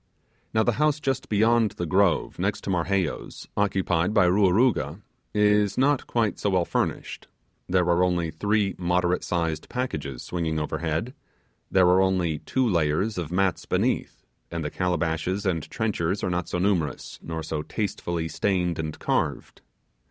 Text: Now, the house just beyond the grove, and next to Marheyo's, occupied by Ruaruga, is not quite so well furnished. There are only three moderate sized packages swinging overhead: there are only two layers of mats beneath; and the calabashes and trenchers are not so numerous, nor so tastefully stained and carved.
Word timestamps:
Now, 0.51 0.63
the 0.63 0.71
house 0.81 0.99
just 0.99 1.29
beyond 1.29 1.73
the 1.73 1.85
grove, 1.85 2.37
and 2.37 2.39
next 2.39 2.61
to 2.61 2.71
Marheyo's, 2.71 3.47
occupied 3.55 4.15
by 4.15 4.25
Ruaruga, 4.25 4.99
is 5.31 5.77
not 5.77 6.07
quite 6.07 6.39
so 6.39 6.49
well 6.49 6.65
furnished. 6.65 7.27
There 7.69 7.85
are 7.85 8.03
only 8.03 8.31
three 8.31 8.73
moderate 8.79 9.23
sized 9.23 9.69
packages 9.69 10.23
swinging 10.23 10.57
overhead: 10.57 11.13
there 11.69 11.85
are 11.85 12.01
only 12.01 12.39
two 12.39 12.67
layers 12.67 13.19
of 13.19 13.31
mats 13.31 13.67
beneath; 13.67 14.25
and 14.49 14.65
the 14.65 14.71
calabashes 14.71 15.45
and 15.45 15.69
trenchers 15.69 16.23
are 16.23 16.31
not 16.31 16.49
so 16.49 16.57
numerous, 16.57 17.19
nor 17.21 17.43
so 17.43 17.61
tastefully 17.61 18.27
stained 18.27 18.79
and 18.79 18.97
carved. 18.97 19.61